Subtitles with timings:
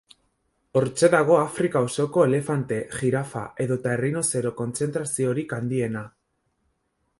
[0.79, 6.05] Hortxe dago Afrika osoko elefante, jirafa edota errinozero kontzentraziorik handiena.